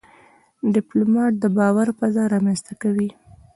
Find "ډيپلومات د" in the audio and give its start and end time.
0.73-1.45